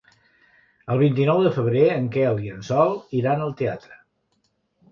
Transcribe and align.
El 0.93 1.01
vint-i-nou 1.01 1.41
de 1.49 1.51
febrer 1.59 1.83
en 1.97 2.09
Quel 2.17 2.41
i 2.47 2.51
en 2.55 2.65
Sol 2.73 2.99
iran 3.21 3.47
al 3.49 3.57
teatre. 3.63 4.03